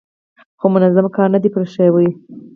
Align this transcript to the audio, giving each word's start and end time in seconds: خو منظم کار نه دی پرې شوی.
خو 0.59 0.65
منظم 0.75 1.05
کار 1.15 1.27
نه 1.33 1.39
دی 1.43 1.49
پرې 1.53 1.67
شوی. 1.75 2.09